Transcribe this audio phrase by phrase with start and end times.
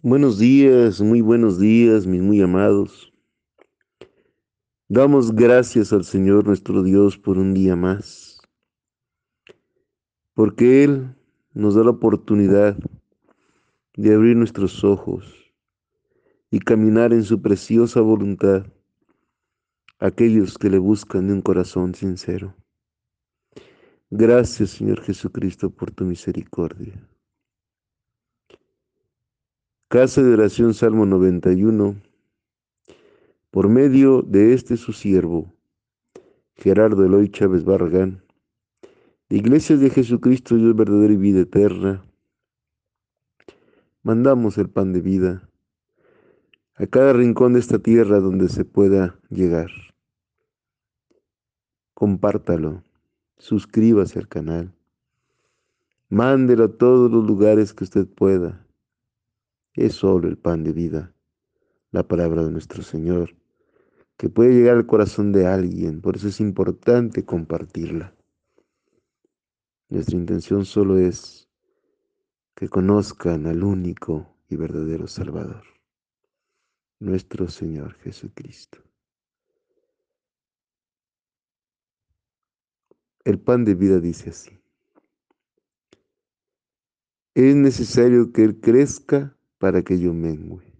[0.00, 3.12] Buenos días, muy buenos días, mis muy amados.
[4.86, 8.40] Damos gracias al Señor nuestro Dios por un día más,
[10.34, 11.16] porque Él
[11.52, 12.78] nos da la oportunidad
[13.96, 15.34] de abrir nuestros ojos
[16.48, 18.66] y caminar en su preciosa voluntad
[19.98, 22.54] aquellos que le buscan de un corazón sincero.
[24.10, 27.04] Gracias, Señor Jesucristo, por tu misericordia.
[29.90, 31.96] Casa de Oración Salmo 91,
[33.50, 35.50] por medio de este su siervo,
[36.56, 38.22] Gerardo Eloy Chávez Barragán,
[39.30, 42.04] de Iglesias de Jesucristo, Dios verdadero y vida eterna,
[44.02, 45.48] mandamos el pan de vida
[46.74, 49.70] a cada rincón de esta tierra donde se pueda llegar.
[51.94, 52.82] Compártalo,
[53.38, 54.70] suscríbase al canal,
[56.10, 58.67] mándelo a todos los lugares que usted pueda
[59.78, 61.14] es solo el pan de vida,
[61.92, 63.36] la palabra de nuestro Señor,
[64.16, 68.14] que puede llegar al corazón de alguien, por eso es importante compartirla.
[69.88, 71.48] Nuestra intención solo es
[72.54, 75.62] que conozcan al único y verdadero Salvador,
[76.98, 78.82] nuestro Señor Jesucristo.
[83.24, 84.58] El pan de vida dice así.
[87.34, 90.72] Es necesario que Él crezca para que yo mengue.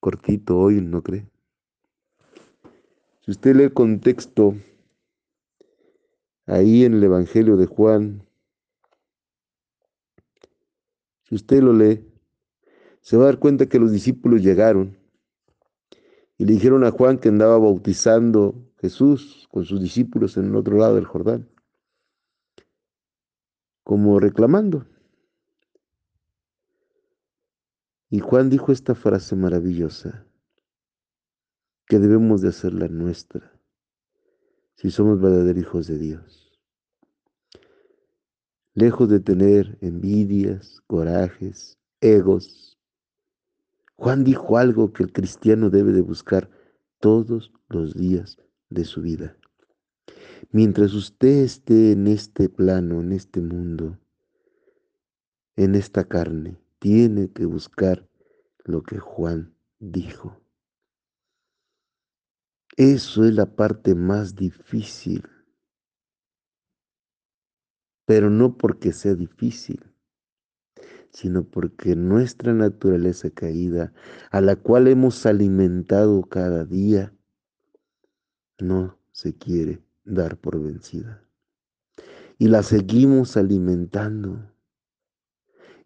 [0.00, 1.26] Cortito hoy, ¿no cree?
[3.20, 4.56] Si usted lee el contexto
[6.46, 8.26] ahí en el Evangelio de Juan,
[11.28, 12.04] si usted lo lee,
[13.00, 14.96] se va a dar cuenta que los discípulos llegaron
[16.36, 20.76] y le dijeron a Juan que andaba bautizando Jesús con sus discípulos en el otro
[20.76, 21.48] lado del Jordán,
[23.84, 24.86] como reclamando.
[28.12, 30.26] Y Juan dijo esta frase maravillosa,
[31.86, 33.58] que debemos de hacerla nuestra,
[34.74, 36.52] si somos verdaderos hijos de Dios.
[38.74, 42.78] Lejos de tener envidias, corajes, egos,
[43.96, 46.50] Juan dijo algo que el cristiano debe de buscar
[47.00, 48.36] todos los días
[48.68, 49.38] de su vida.
[50.50, 53.98] Mientras usted esté en este plano, en este mundo,
[55.56, 58.08] en esta carne, tiene que buscar
[58.64, 60.36] lo que Juan dijo.
[62.76, 65.22] Eso es la parte más difícil,
[68.04, 69.94] pero no porque sea difícil,
[71.12, 73.92] sino porque nuestra naturaleza caída,
[74.32, 77.14] a la cual hemos alimentado cada día,
[78.58, 81.24] no se quiere dar por vencida.
[82.38, 84.51] Y la seguimos alimentando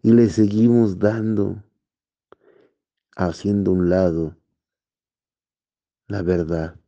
[0.07, 1.61] y le seguimos dando,
[3.17, 4.37] haciendo un lado
[6.07, 6.79] la verdad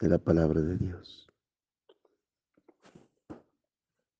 [0.00, 1.28] de la palabra de Dios.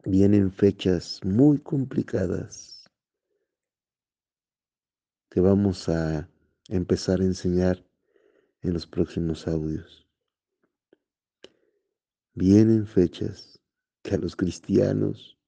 [0.04, 2.84] Vienen fechas muy complicadas
[5.30, 6.28] que vamos a
[6.68, 7.82] empezar a enseñar
[8.60, 10.06] en los próximos audios.
[12.34, 13.58] Vienen fechas
[14.02, 15.38] que a los cristianos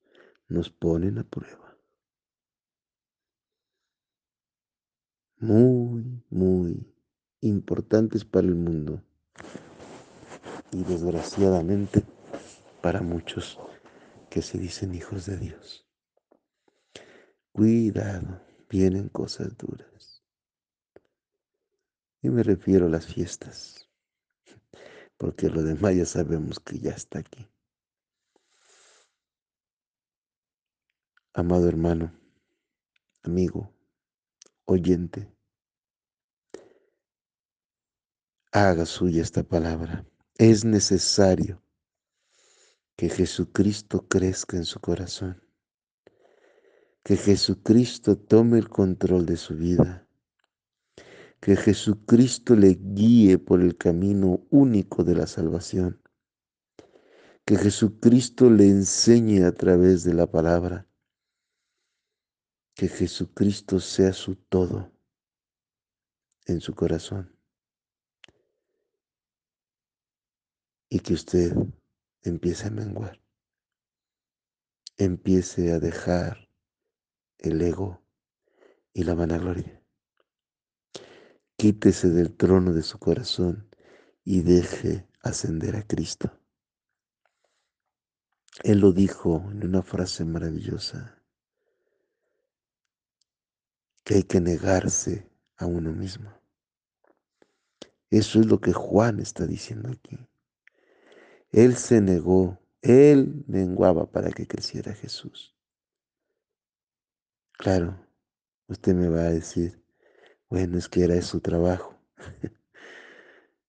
[0.48, 1.69] nos ponen a prueba.
[5.40, 6.94] Muy, muy
[7.40, 9.02] importantes para el mundo
[10.70, 12.04] y desgraciadamente
[12.82, 13.58] para muchos
[14.28, 15.88] que se dicen hijos de Dios.
[17.52, 20.22] Cuidado, vienen cosas duras.
[22.22, 23.88] Y me refiero a las fiestas,
[25.16, 27.48] porque lo demás ya sabemos que ya está aquí.
[31.32, 32.12] Amado hermano,
[33.22, 33.72] amigo,
[34.70, 35.28] oyente,
[38.52, 40.06] haga suya esta palabra.
[40.38, 41.60] Es necesario
[42.96, 45.42] que Jesucristo crezca en su corazón,
[47.02, 50.06] que Jesucristo tome el control de su vida,
[51.40, 56.00] que Jesucristo le guíe por el camino único de la salvación,
[57.44, 60.89] que Jesucristo le enseñe a través de la palabra
[62.74, 64.92] que Jesucristo sea su todo
[66.46, 67.36] en su corazón.
[70.88, 71.52] Y que usted
[72.22, 73.20] empiece a menguar.
[74.96, 76.48] Empiece a dejar
[77.38, 78.02] el ego
[78.92, 79.82] y la vanagloria.
[81.56, 83.68] Quítese del trono de su corazón
[84.24, 86.38] y deje ascender a Cristo.
[88.62, 91.19] Él lo dijo en una frase maravillosa
[94.04, 96.32] que hay que negarse a uno mismo.
[98.10, 100.18] Eso es lo que Juan está diciendo aquí.
[101.52, 105.54] Él se negó, él menguaba para que creciera Jesús.
[107.52, 107.98] Claro,
[108.68, 109.82] usted me va a decir,
[110.48, 111.96] bueno, es que era su trabajo.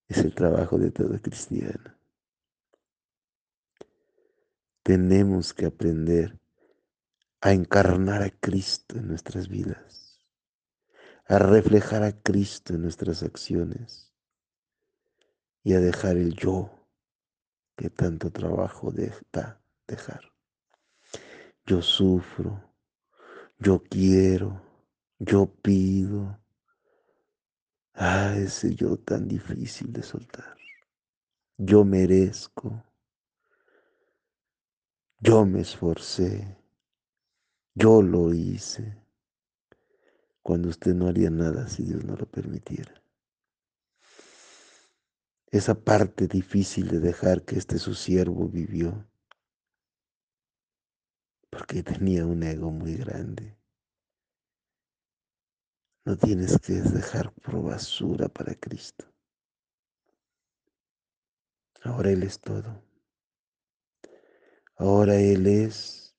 [0.07, 1.95] es el trabajo de todo cristiano.
[4.83, 6.39] Tenemos que aprender
[7.41, 10.00] a encarnar a Cristo en nuestras vidas,
[11.31, 14.13] a reflejar a Cristo en nuestras acciones
[15.63, 16.69] y a dejar el yo
[17.77, 18.91] que tanto trabajo
[19.31, 20.29] da dejar.
[21.65, 22.75] Yo sufro,
[23.59, 24.61] yo quiero,
[25.19, 26.37] yo pido.
[27.93, 30.57] Ah, ese yo tan difícil de soltar.
[31.57, 32.83] Yo merezco.
[35.19, 36.57] Yo me esforcé.
[37.73, 39.00] Yo lo hice.
[40.43, 43.01] Cuando usted no haría nada si Dios no lo permitiera.
[45.47, 49.07] Esa parte difícil de dejar que este su siervo vivió.
[51.49, 53.57] Porque tenía un ego muy grande.
[56.05, 59.05] No tienes que dejar por basura para Cristo.
[61.83, 62.83] Ahora Él es todo.
[64.77, 66.15] Ahora Él es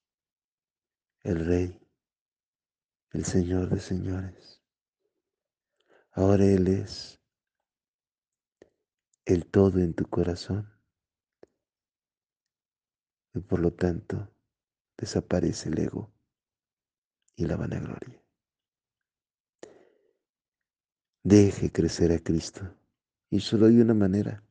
[1.25, 1.82] el Rey,
[3.13, 4.63] el Señor de señores.
[6.13, 7.21] Ahora Él es
[9.25, 10.69] el todo en tu corazón.
[13.35, 14.35] Y por lo tanto
[14.97, 16.13] desaparece el ego
[17.37, 18.23] y la vanagloria.
[21.23, 22.77] Deje crecer a Cristo.
[23.31, 24.45] Y solo hay una manera,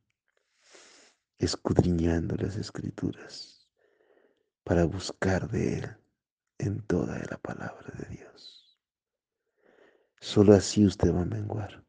[1.37, 3.69] escudriñando las escrituras
[4.63, 6.00] para buscar de Él
[6.61, 8.79] en toda la palabra de Dios.
[10.19, 11.83] Solo así usted va a menguar.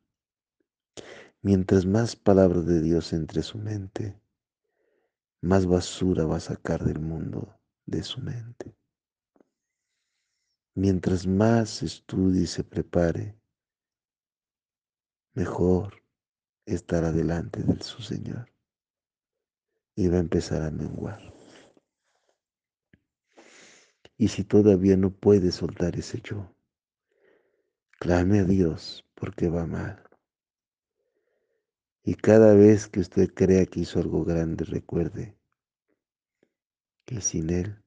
[1.42, 4.18] Mientras más palabra de Dios entre su mente,
[5.42, 8.74] más basura va a sacar del mundo de su mente.
[10.74, 13.38] Mientras más estudie y se prepare,
[15.34, 16.02] mejor
[16.64, 18.50] estará delante de su Señor
[19.94, 21.41] y va a empezar a menguar.
[24.16, 26.54] Y si todavía no puede soltar ese yo,
[27.98, 30.02] clame a Dios porque va mal.
[32.04, 35.38] Y cada vez que usted crea que hizo algo grande, recuerde
[37.04, 37.82] que sin Él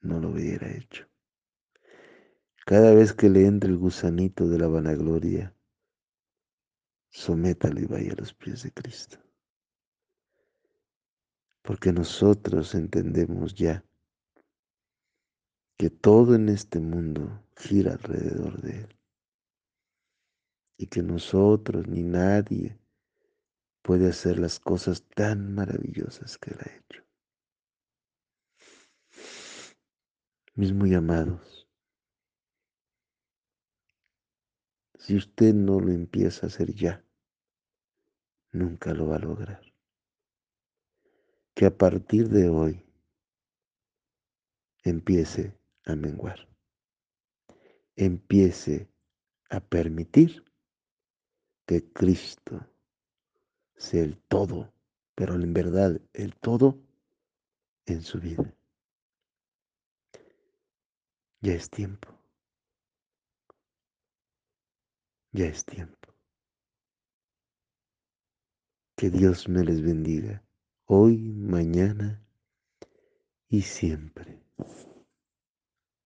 [0.00, 1.08] no lo hubiera hecho.
[2.64, 5.56] Cada vez que le entre el gusanito de la vanagloria,
[7.10, 9.18] sométalo y vaya a los pies de Cristo.
[11.62, 13.84] Porque nosotros entendemos ya
[15.78, 18.96] que todo en este mundo gira alrededor de Él.
[20.76, 22.78] Y que nosotros ni nadie
[23.82, 27.04] puede hacer las cosas tan maravillosas que Él ha hecho.
[30.54, 31.68] Mis muy amados,
[34.98, 37.04] si usted no lo empieza a hacer ya,
[38.50, 39.62] nunca lo va a lograr.
[41.54, 42.84] Que a partir de hoy
[44.82, 45.57] empiece
[45.88, 46.48] a menguar,
[47.96, 48.88] empiece
[49.50, 50.44] a permitir
[51.66, 52.66] que Cristo
[53.76, 54.72] sea el todo,
[55.14, 56.78] pero en verdad el todo
[57.86, 58.54] en su vida.
[61.40, 62.08] Ya es tiempo.
[65.32, 66.14] Ya es tiempo.
[68.96, 70.42] Que Dios me les bendiga
[70.86, 72.22] hoy, mañana
[73.48, 74.42] y siempre.